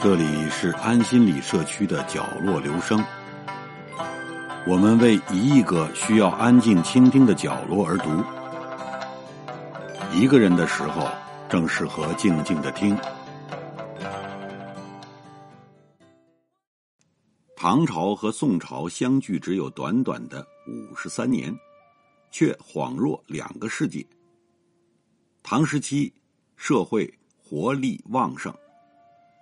[0.00, 3.04] 这里是安心里社区的角落留声，
[4.64, 8.08] 我们为一亿个需要安静倾听的角落而读。
[10.16, 11.08] 一个人的时候，
[11.48, 12.96] 正适合静静的听。
[17.56, 21.52] 唐朝和宋朝相距只有短短的五十三年，
[22.30, 24.06] 却恍若两个世界。
[25.42, 26.12] 唐时期
[26.56, 28.54] 社会活力旺盛。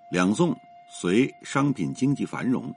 [0.09, 0.57] 两宋
[0.89, 2.73] 虽商品经济繁荣，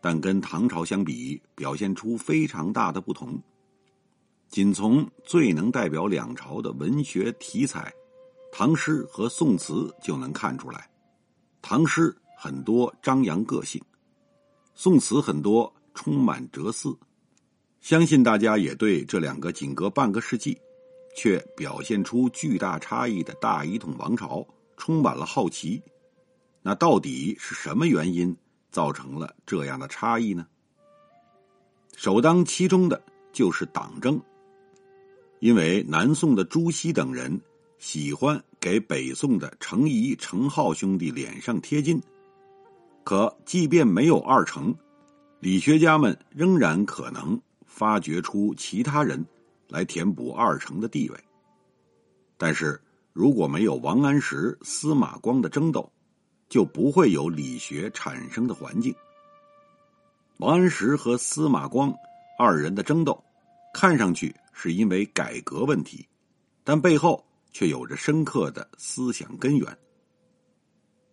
[0.00, 3.38] 但跟唐朝相比，表现出非常大的不同。
[4.48, 7.92] 仅从最能代表两朝的文学题材——
[8.50, 10.88] 唐诗和宋词就能看出来。
[11.60, 13.82] 唐诗很多张扬个性，
[14.74, 16.96] 宋词很多充满哲思。
[17.82, 20.58] 相信大家也对这两个仅隔半个世纪，
[21.14, 24.46] 却表现出巨大差异的大一统王朝
[24.78, 25.82] 充满了好奇。
[26.66, 28.36] 那到底是什么原因
[28.72, 30.44] 造成了这样的差异呢？
[31.96, 33.00] 首当其冲的
[33.32, 34.20] 就是党争，
[35.38, 37.40] 因为南宋的朱熹等人
[37.78, 42.02] 喜欢给北宋的程颐、程颢兄弟脸上贴金，
[43.04, 44.74] 可即便没有二程，
[45.38, 49.24] 理学家们仍然可能发掘出其他人
[49.68, 51.16] 来填补二程的地位。
[52.36, 55.92] 但是如果没有王安石、司马光的争斗，
[56.48, 58.94] 就不会有理学产生的环境。
[60.38, 61.94] 王安石和司马光
[62.38, 63.22] 二人的争斗，
[63.72, 66.06] 看上去是因为改革问题，
[66.62, 69.78] 但背后却有着深刻的思想根源。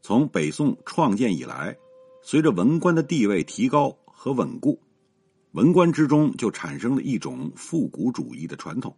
[0.01, 1.77] 从北宋创建以来，
[2.21, 4.77] 随着文官的地位提高和稳固，
[5.53, 8.95] 文官之中就产生了一种复古主义的传统。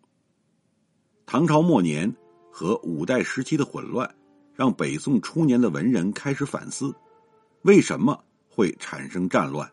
[1.28, 2.11] 唐朝末年
[2.52, 4.16] 和五代时期的混乱。
[4.55, 6.95] 让北宋初年的文人开始反思，
[7.63, 9.69] 为什么会产生战乱？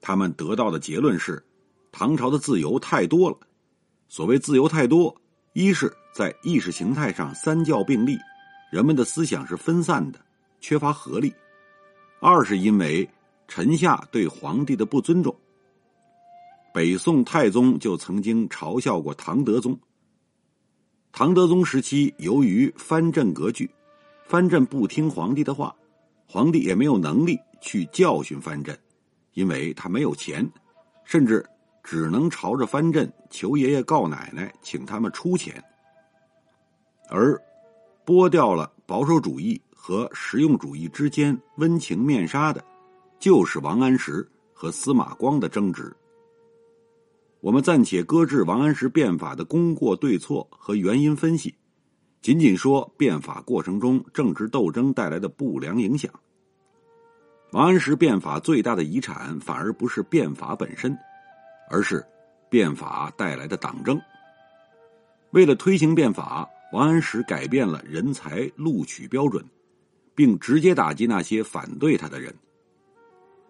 [0.00, 1.44] 他们得到的结论是，
[1.90, 3.36] 唐朝的自由太多了。
[4.08, 5.14] 所谓自由太多，
[5.52, 8.16] 一是在意识形态上三教并立，
[8.70, 10.20] 人们的思想是分散的，
[10.60, 11.30] 缺乏合力；
[12.20, 13.08] 二是因为
[13.48, 15.34] 臣下对皇帝的不尊重。
[16.72, 19.78] 北宋太宗就曾经嘲笑过唐德宗。
[21.12, 23.70] 唐德宗时期，由于藩镇割据，
[24.24, 25.76] 藩镇不听皇帝的话，
[26.26, 28.76] 皇帝也没有能力去教训藩镇，
[29.34, 30.50] 因为他没有钱，
[31.04, 31.46] 甚至
[31.84, 35.62] 只能朝着藩镇求爷爷告奶奶，请他们出钱。
[37.10, 37.38] 而
[38.06, 42.64] 剥掉了保守主义和实用主义之间温情面纱的，
[43.20, 45.94] 就是王安石和司马光的争执。
[47.42, 51.52] 我们暂且搁置王安石变法的功过对错和原因分析，
[52.20, 56.08] 仅仅说变法过程中政治斗争带来的不良影响。
[57.50, 60.96] 王安石变法最大的遗产反而不是变法本身，
[61.68, 62.06] 而是
[62.48, 64.00] 变法带来的党争。
[65.32, 69.44] 为了推行变法，王安石改变了人才录取标准，
[70.14, 72.32] 并直接打击那些反对他的人。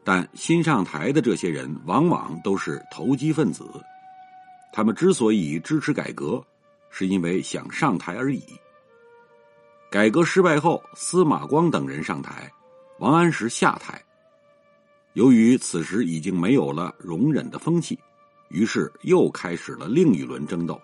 [0.05, 3.65] 但新上台的这些人往往都是投机分子，
[4.73, 6.45] 他们之所以支持改革，
[6.91, 8.43] 是因为想上台而已。
[9.91, 12.51] 改革失败后，司马光等人上台，
[12.99, 14.03] 王安石下台。
[15.13, 17.99] 由于此时已经没有了容忍的风气，
[18.49, 20.81] 于是又开始了另一轮争斗。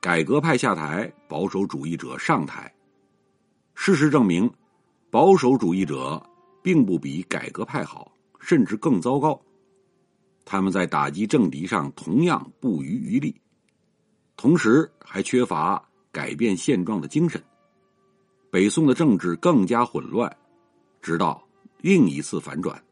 [0.00, 2.72] 改革派下台，保守主义者上台。
[3.74, 4.48] 事实证明，
[5.10, 6.22] 保守主义者。
[6.66, 8.10] 并不比改革派好，
[8.40, 9.40] 甚至更糟糕。
[10.44, 13.40] 他们在打击政敌上同样不遗余力，
[14.36, 17.40] 同时还缺乏改变现状的精神。
[18.50, 20.36] 北宋的政治更加混乱，
[21.00, 21.40] 直到
[21.78, 22.82] 另一次反转。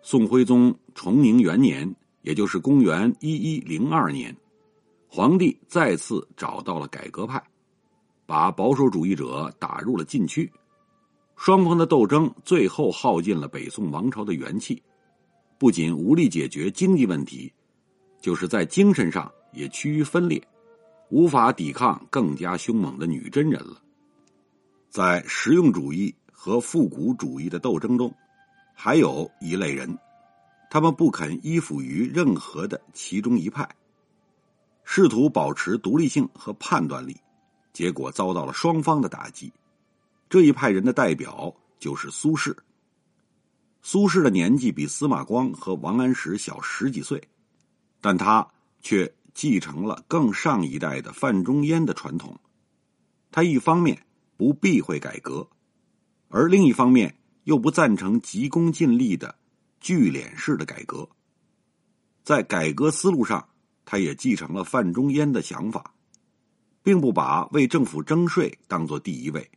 [0.00, 4.34] 宋徽宗崇宁元年，也就是公元一一零二年，
[5.08, 7.42] 皇帝再次找到了改革派，
[8.24, 10.50] 把保守主义者打入了禁区。
[11.40, 14.82] 双方的斗争最后耗尽了北宋王朝的元气，
[15.56, 17.50] 不仅无力解决经济问题，
[18.20, 20.46] 就是在精神上也趋于分裂，
[21.08, 23.80] 无法抵抗更加凶猛的女真人了。
[24.90, 28.14] 在实用主义和复古主义的斗争中，
[28.74, 29.98] 还有一类人，
[30.70, 33.66] 他们不肯依附于任何的其中一派，
[34.84, 37.16] 试图保持独立性和判断力，
[37.72, 39.50] 结果遭到了双方的打击。
[40.30, 42.56] 这一派人的代表就是苏轼。
[43.82, 47.20] 苏轼的年纪比司马光和王安石小十几岁，
[48.00, 48.46] 但他
[48.80, 52.38] 却继承了更上一代的范仲淹的传统。
[53.32, 54.06] 他一方面
[54.36, 55.48] 不避讳改革，
[56.28, 59.34] 而另一方面又不赞成急功近利的
[59.80, 61.08] 聚敛式的改革。
[62.22, 63.48] 在改革思路上，
[63.84, 65.92] 他也继承了范仲淹的想法，
[66.84, 69.50] 并不把为政府征税当做第一位，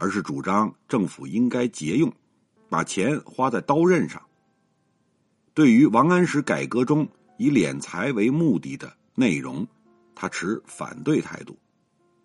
[0.00, 2.12] 而是主张政府应该节用，
[2.68, 4.20] 把钱花在刀刃上。
[5.54, 7.06] 对于王安石改革中
[7.36, 9.64] 以敛财为目的的内容，
[10.14, 11.54] 他持反对态度；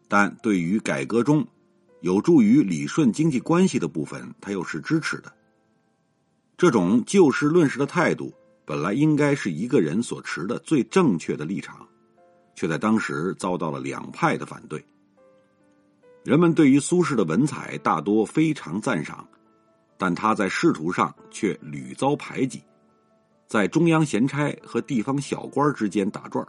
[0.07, 1.45] 但对于改革中
[2.01, 5.31] 有助于理顺经济关系的部分，他又是支持的。
[6.57, 8.33] 这种就事论事的态度。
[8.67, 11.87] 本来应该是一个人所持的最正确的立场，
[12.55, 14.83] 却在当时遭到了两派的反对。
[16.25, 19.25] 人们对于苏轼的文采大多非常赞赏，
[19.95, 22.61] 但他在仕途上却屡遭排挤，
[23.47, 26.45] 在中央闲差和地方小官之间打转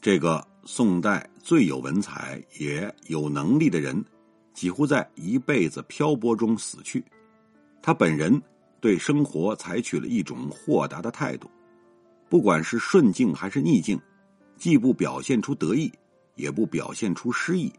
[0.00, 4.02] 这个宋代最有文采也有能力的人，
[4.54, 7.04] 几乎在一辈子漂泊中死去。
[7.82, 8.42] 他本人。
[8.80, 11.50] 对生活采取了一种豁达的态度，
[12.28, 14.00] 不管是顺境还是逆境，
[14.56, 15.90] 既不表现出得意，
[16.36, 17.72] 也不表现出失意，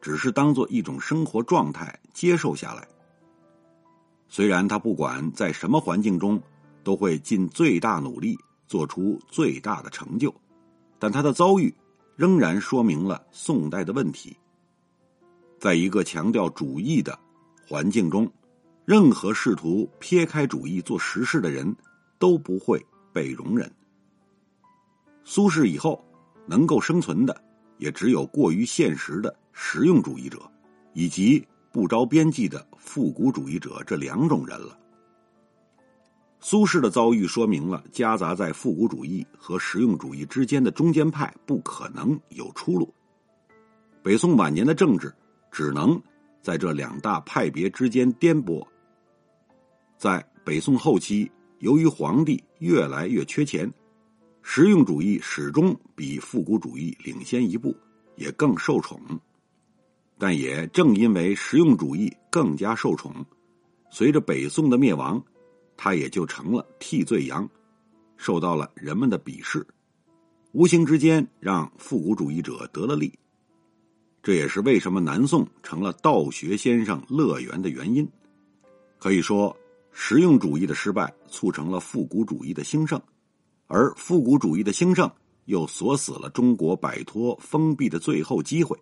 [0.00, 2.86] 只是当做一种生活状态接受下来。
[4.28, 6.40] 虽然他不管在什么环境中，
[6.82, 10.34] 都会尽最大努力做出最大的成就，
[10.98, 11.74] 但他的遭遇
[12.16, 14.36] 仍然说明了宋代的问题。
[15.58, 17.18] 在一个强调主义的
[17.66, 18.30] 环境中。
[18.86, 21.76] 任何试图撇开主义做实事的人，
[22.18, 23.70] 都不会被容忍。
[25.22, 26.04] 苏轼以后
[26.44, 27.40] 能够生存的，
[27.78, 30.38] 也只有过于现实的实用主义者，
[30.92, 34.78] 以及不着边际的复古主义者这两种人了。
[36.40, 42.92] 苏轼的遭遇说明了，夹杂在复古主义和实用主义之间的中间派不可能有出路。
[44.02, 45.14] 北宋晚年的政治
[45.50, 46.00] 只能。
[46.42, 48.66] 在这两大派别之间颠簸。
[49.98, 53.70] 在北宋后期，由于皇帝越来越缺钱，
[54.40, 57.76] 实用主义始终比复古主义领先一步，
[58.16, 58.98] 也更受宠。
[60.20, 63.24] 但也正因为实用主义更加受宠，
[63.90, 65.24] 随着北宋的灭亡，
[65.78, 67.48] 他也就成了替罪羊，
[68.18, 69.66] 受到了人们的鄙视，
[70.52, 73.10] 无形之间让复古主义者得了利。
[74.22, 78.06] 这也是为什么南宋成了道学先生乐园的原因。
[78.98, 79.56] 可以说，
[79.90, 83.00] 实用主义的失败促成了复古主义的兴盛，
[83.68, 85.10] 而复古主义的兴盛
[85.46, 88.78] 又锁死了中国摆脱封闭的最后机会。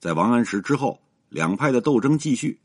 [0.00, 0.98] 在王安石之后，
[1.28, 2.58] 两派的斗争继续。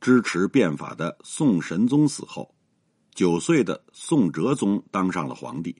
[0.00, 2.54] 支持变法的宋神宗死后，
[3.12, 5.76] 九岁的宋哲宗当上了皇帝，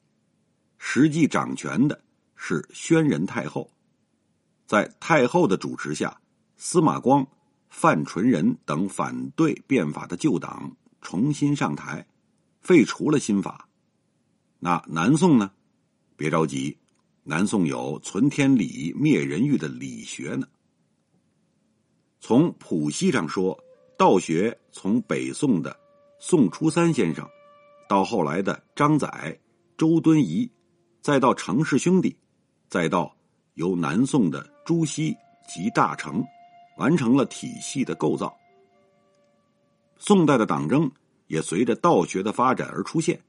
[0.76, 1.98] 实际掌权的
[2.36, 3.70] 是宣仁太后。
[4.66, 6.20] 在太后的主持下，
[6.58, 7.26] 司马光、
[7.70, 10.70] 范纯仁等反对变法的旧党
[11.00, 12.06] 重新上台，
[12.60, 13.66] 废除了新法。
[14.58, 15.50] 那南宋呢？
[16.14, 16.76] 别着急，
[17.22, 20.46] 南宋有存天理、灭人欲的理学呢。
[22.20, 23.58] 从谱系上说，
[23.96, 25.76] 道学从北宋的
[26.18, 27.28] 宋初三先生，
[27.88, 29.38] 到后来的张载、
[29.76, 30.50] 周敦颐，
[31.00, 32.16] 再到程氏兄弟，
[32.68, 33.14] 再到。
[33.54, 35.12] 由南宋的朱熹
[35.48, 36.24] 及大成
[36.76, 38.32] 完成了体系的构造。
[39.96, 40.88] 宋代的党争
[41.26, 43.20] 也随着道学的发展而出现。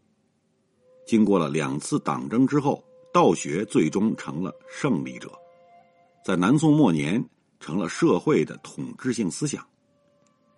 [1.08, 5.32] 经过了两次党争之后，道学最终成了胜利者，
[6.24, 7.28] 在南宋末年
[7.60, 9.66] 成了社会的统治性思想。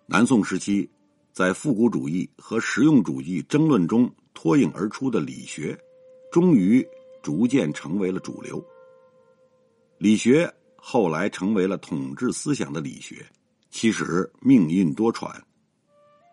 [0.06, 0.88] 南宋时期，
[1.32, 5.78] 在复古主义和实用主义争论中脱颖而出的理学，
[6.30, 6.86] 终于
[7.22, 8.62] 逐渐成为了主流。
[9.98, 13.24] 理学后来成为了统治思想的理学，
[13.70, 15.32] 其实命运多舛。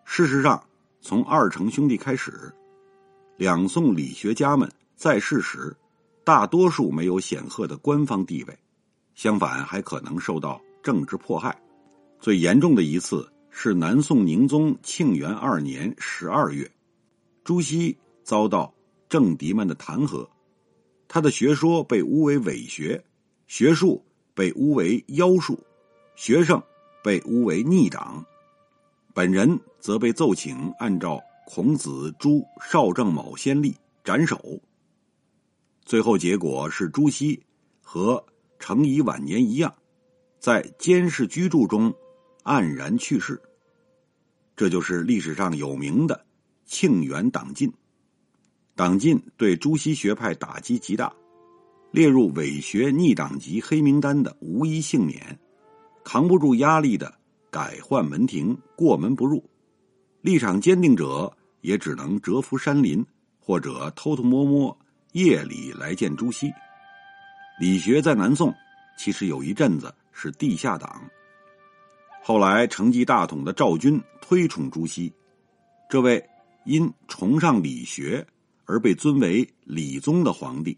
[0.04, 0.62] 事实上，
[1.00, 2.52] 从二程兄弟开始，
[3.36, 5.74] 两宋理学家们在世时，
[6.24, 8.58] 大多数没有显赫的官方地位，
[9.20, 11.54] 相反还可能受到政治迫害。
[12.20, 16.66] 最严重的一次是南宋宁宗庆元二年十二月，
[17.44, 18.72] 朱熹遭到
[19.10, 20.26] 政敌们的弹劾，
[21.06, 23.04] 他的学说被诬为伪学。
[23.46, 25.62] 学术被诬为妖术，
[26.16, 26.58] 学生
[27.04, 28.24] 被诬为逆党，
[29.12, 34.40] 本人则被奏请按照孔子朱邵正某先例斩首。
[35.84, 37.38] 最后结果是朱熹
[37.82, 38.24] 和
[38.60, 39.74] 程颐晚年一样，
[40.38, 41.92] 在监视居住中
[42.44, 43.42] 黯然去世。
[44.54, 46.24] 这就是历史上有名的
[46.64, 47.72] 庆元党禁。
[48.76, 51.12] 党禁对朱熹学派打击极大。
[51.90, 55.36] 列入伪学逆党籍黑名单的无一幸免，
[56.04, 57.12] 扛不住压力的
[57.50, 59.42] 改换门庭，过门不入；
[60.20, 63.04] 立场坚定者也只能蛰伏山林，
[63.40, 64.78] 或者偷偷摸摸
[65.14, 66.52] 夜里来见朱熹。
[67.60, 68.54] 理学在南宋
[68.96, 71.02] 其实有一阵子是地下党。
[72.22, 75.12] 后来成绩大统的赵军推崇朱熹，
[75.86, 76.26] 这位
[76.64, 78.26] 因崇尚理学
[78.64, 80.74] 而被尊为理宗的皇帝，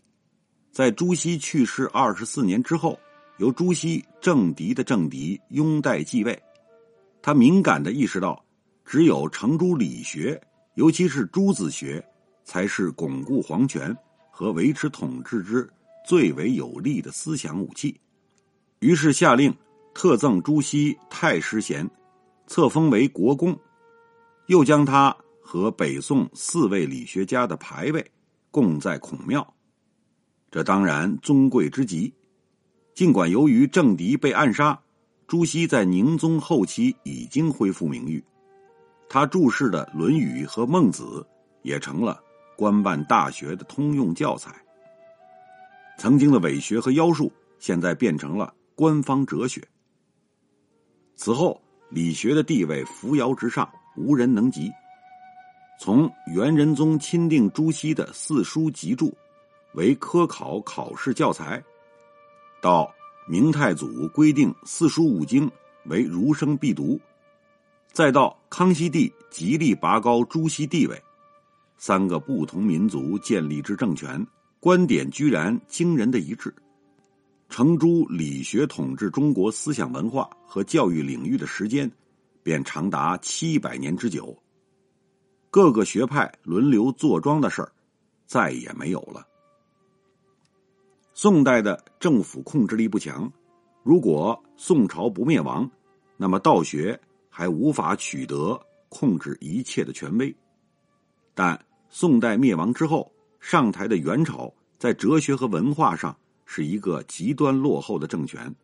[0.73, 2.99] 在朱熹去世二十四年之后，
[3.39, 6.37] 由朱熹政敌的政敌拥戴继位。
[7.23, 8.45] 他敏感的意识到，
[8.85, 10.41] 只有程朱理学，
[10.75, 12.05] 尤其是朱子学，
[12.43, 13.97] 才是巩固皇权
[14.33, 15.71] 和维持统治之
[16.05, 18.01] 最为有力的思想武器，
[18.81, 19.55] 于是下令。
[19.95, 21.87] 特赠朱熹太师衔，
[22.47, 23.55] 册封为国公，
[24.47, 28.03] 又将他和北宋四位理学家的牌位
[28.51, 29.47] 供在孔庙，
[30.51, 32.11] 这当然尊贵之极。
[32.95, 34.81] 尽管由于政敌被暗杀，
[35.27, 38.25] 朱熹在宁宗后期已经恢复名誉，
[39.11, 41.05] 他注释的《论语》和《孟子》
[41.61, 42.19] 也成了
[42.57, 44.62] 官办大学的通用教材。
[45.99, 49.63] 曾经的伪学和妖术，现在变成了官方哲学。
[51.15, 54.71] 此后，理学的地位扶摇直上，无人能及。
[55.79, 59.13] 从元仁宗钦定朱熹的四书集注
[59.75, 61.63] 为科考考试教材，
[62.61, 62.93] 到
[63.29, 65.51] 明太祖规定四书五经
[65.87, 67.01] 为儒生必读，
[67.93, 71.01] 再到康熙帝极力拔高朱熹地位，
[71.79, 74.25] 三个不同民族建立之政权，
[74.63, 76.55] 观点居然惊人的一致。
[77.49, 81.91] 程朱理学统治中国思想文化和教育领域的时间，
[82.45, 84.41] 便长达七百年之久。
[85.51, 87.73] 各个学派轮流坐庄的事儿，
[88.25, 89.27] 再也没有了。
[91.13, 93.29] 宋代的政府控制力不强，
[93.83, 95.69] 如果宋朝不灭亡，
[96.17, 100.33] 那么道学还无法取得控制一切的权威。
[101.35, 103.12] 但宋代灭亡之后，
[103.43, 106.17] 上台的元朝在哲学和文化上。
[106.45, 108.55] 是一个极端落后的政权，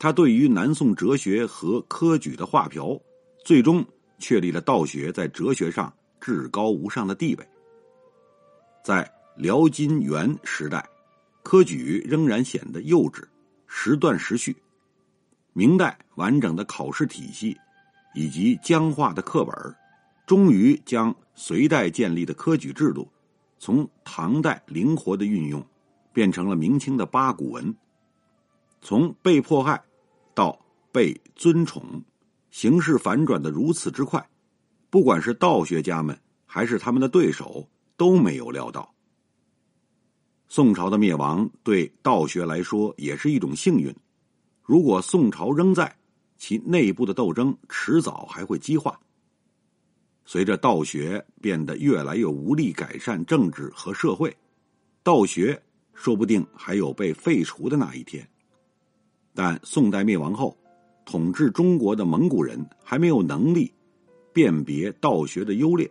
[0.00, 3.00] 他对于南宋哲学和科举的画瓢，
[3.44, 3.84] 最终
[4.18, 7.48] 确立了道学在哲学上至高无上的地位。
[8.82, 10.84] 在辽金元时代，
[11.44, 13.22] 科举仍然显得幼稚，
[13.68, 14.56] 时断时续。
[15.52, 17.56] 明代完整的考试体系
[18.12, 19.54] 以及僵化的课本，
[20.26, 23.08] 终于将隋代建立的科举制度，
[23.64, 25.64] 从唐代灵活的运用。
[26.12, 27.74] 变成了明清的八股文，
[28.80, 29.82] 从被迫害
[30.32, 30.56] 到
[30.92, 31.82] 被尊崇，
[32.52, 34.24] 形势反转的如此之快，
[34.90, 36.16] 不管是道学家们
[36.46, 38.94] 还是他们的对手都没有料到。
[40.46, 43.92] 宋朝的灭亡对道学来说也是一种幸运，
[44.62, 45.96] 如果宋朝仍在，
[46.36, 48.96] 其内部的斗争迟早还会激化。
[50.24, 54.36] 随着道学变得越来越无力改善政治和社会，
[55.02, 55.60] 道学。
[55.96, 58.28] 说不定还有被废除的那一天，
[59.32, 60.58] 但宋代灭亡后，
[61.06, 63.72] 统治中国的蒙古人还没有能力
[64.32, 65.88] 辨别道学的优劣，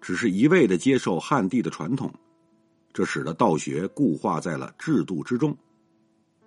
[0.00, 2.10] 只是一味的接受汉地的传统，
[2.90, 5.54] 这使得道学固化在了制度之中。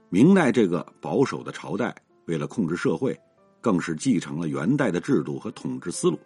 [0.09, 3.17] 明代这个保守的朝代，为了控制社会，
[3.61, 6.19] 更是继承了元代的制度和统治思路，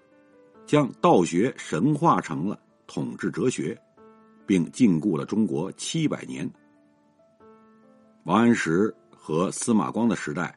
[0.66, 3.80] 将道学神化成了统治哲学。
[4.48, 6.48] 并禁锢了中国七百年。
[8.26, 10.56] 王安石和司马光的时代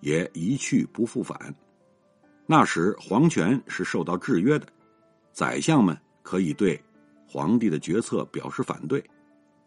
[0.00, 1.54] 也一去不复返。
[2.46, 4.66] 那时皇权是受到制约的，
[5.30, 6.82] 宰相们可以对
[7.26, 9.04] 皇帝的决策表示反对，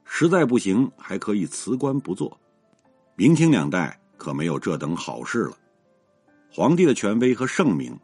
[0.06, 2.36] 实在不行还可以辞官不做。
[3.16, 5.58] 明清两代可没有这等好事了。
[6.52, 7.96] 皇帝的权威和圣明，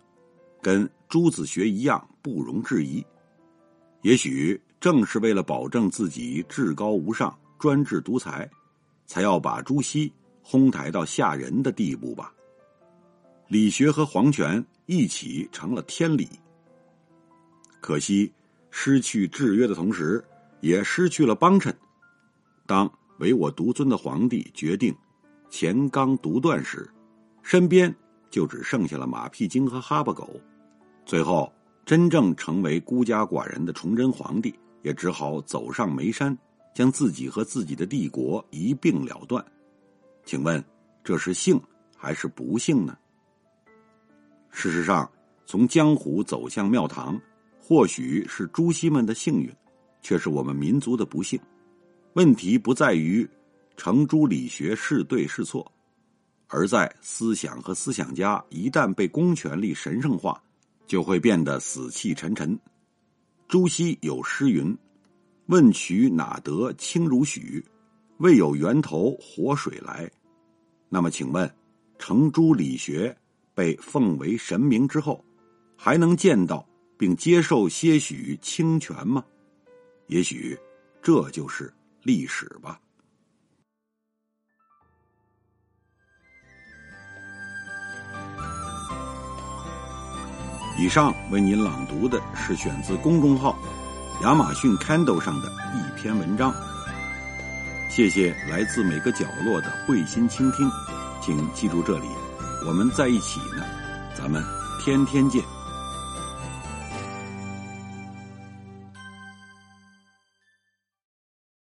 [0.62, 3.06] 跟朱子学一样不容置疑。
[4.02, 4.60] 也许。
[4.80, 8.48] 正是为了保证自己至高无上、专制独裁，
[9.08, 12.32] 才要把朱熹哄抬到吓人的地步吧。
[13.48, 16.30] 理学和皇权一起成了天理。
[17.82, 18.32] 可惜
[18.70, 20.24] 失去制约的同时，
[20.62, 21.76] 也失去了帮衬。
[22.68, 22.88] 当
[23.18, 24.96] 唯我独尊的皇帝决定
[25.50, 26.88] 乾纲独断时，
[27.42, 27.94] 身边
[28.30, 30.40] 就只剩下了马屁精和哈巴狗。
[31.08, 31.52] 最后，
[31.86, 34.54] 真正成为孤家寡人的崇祯皇帝。
[34.84, 36.38] 也只好走上煤山，
[36.74, 39.44] 将自己和自己的帝国一并了断。
[40.24, 40.64] 请问，
[41.04, 41.60] 这是幸
[41.98, 42.98] 还是不幸呢？
[44.50, 45.10] 事实上，
[45.46, 47.20] 从江湖走向庙堂，
[47.60, 49.52] 或许是朱熹们的幸运，
[50.02, 51.38] 却是我们民族的不幸。
[52.14, 53.28] 问题不在于
[53.76, 55.70] 程朱理学是对是错，
[56.48, 60.42] 而在思想和思想家一旦被公权力神圣化，
[60.88, 62.58] 就会变得死气沉沉。
[63.48, 64.76] 朱熹有诗云
[65.48, 67.64] ：“问渠哪得清如许？
[68.18, 70.10] 为有源头活水来。”
[70.90, 71.54] 那么，请问，
[72.00, 73.16] 程朱理学
[73.54, 75.24] 被奉为神明之后，
[75.76, 76.68] 还能见到
[76.98, 79.24] 并接受些许清泉吗？
[80.08, 80.58] 也许，
[81.02, 82.80] 这就是历史吧。
[90.78, 93.58] 以上为您朗读的是选自公众号
[94.22, 96.54] 亚马逊 Candle 上的一篇文章。
[97.90, 100.70] 谢谢来自每个角落的慧心倾听，
[101.20, 102.08] 请记住这里，
[102.68, 103.66] 我们在一起呢，
[104.16, 104.44] 咱们
[104.80, 105.44] 天天见。